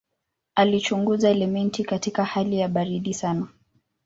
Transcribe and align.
Alichunguza 0.55 1.29
elementi 1.29 1.83
katika 1.83 2.25
hali 2.25 2.59
ya 2.59 2.67
baridi 2.67 3.13
sana. 3.13 3.47